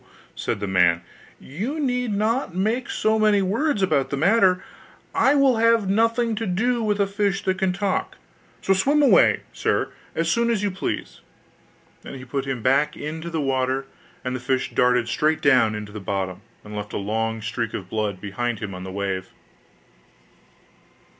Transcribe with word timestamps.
said 0.35 0.59
the 0.59 0.65
man, 0.65 1.03
'you 1.39 1.79
need 1.79 2.11
not 2.11 2.55
make 2.55 2.89
so 2.89 3.19
many 3.19 3.39
words 3.39 3.83
about 3.83 4.09
the 4.09 4.17
matter; 4.17 4.63
I 5.13 5.35
will 5.35 5.57
have 5.57 5.87
nothing 5.91 6.33
to 6.37 6.47
do 6.47 6.81
with 6.83 6.99
a 6.99 7.05
fish 7.05 7.43
that 7.43 7.59
can 7.59 7.71
talk: 7.71 8.17
so 8.63 8.73
swim 8.73 9.03
away, 9.03 9.41
sir, 9.53 9.91
as 10.15 10.27
soon 10.27 10.49
as 10.49 10.63
you 10.63 10.71
please!' 10.71 11.19
Then 12.01 12.15
he 12.17 12.25
put 12.25 12.45
him 12.47 12.63
back 12.63 12.97
into 12.97 13.29
the 13.29 13.41
water, 13.41 13.85
and 14.25 14.35
the 14.35 14.39
fish 14.39 14.71
darted 14.73 15.07
straight 15.07 15.39
down 15.39 15.73
to 15.85 15.91
the 15.91 15.99
bottom, 15.99 16.41
and 16.63 16.75
left 16.75 16.93
a 16.93 16.97
long 16.97 17.39
streak 17.39 17.75
of 17.75 17.87
blood 17.87 18.19
behind 18.19 18.57
him 18.57 18.73
on 18.73 18.83
the 18.83 18.91
wave. 18.91 19.29